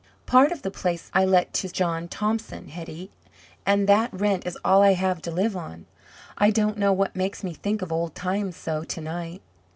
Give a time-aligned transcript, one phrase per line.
[0.25, 3.11] "Part of the place I let to John Thompson, Hetty,
[3.67, 5.85] and that rent is all I have to live on.
[6.39, 9.43] I don't know what makes me think of old times so to night."